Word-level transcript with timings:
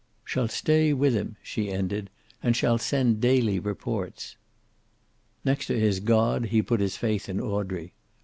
"Shall 0.25 0.47
stay 0.47 0.93
with 0.93 1.13
him,"' 1.13 1.35
she 1.43 1.69
ended, 1.69 2.09
"and 2.41 2.55
shall 2.55 2.79
send 2.79 3.21
daily 3.21 3.59
reports." 3.59 4.35
Next 5.45 5.67
to 5.67 5.79
his 5.79 5.99
God, 5.99 6.45
he 6.45 6.63
put 6.63 6.79
his 6.79 6.97
faith 6.97 7.29
in 7.29 7.39
Audrey. 7.39 7.93